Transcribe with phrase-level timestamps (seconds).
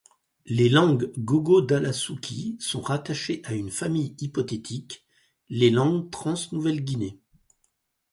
[0.47, 5.05] Les langues gogodala-suki sont rattachées à une famille hypothétique,
[5.49, 7.19] les langues trans-Nouvelle-Guinée.